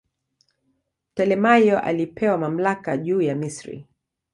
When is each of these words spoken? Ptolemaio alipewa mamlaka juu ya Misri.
Ptolemaio 1.13 1.79
alipewa 1.79 2.37
mamlaka 2.37 2.97
juu 2.97 3.21
ya 3.21 3.35
Misri. 3.35 3.85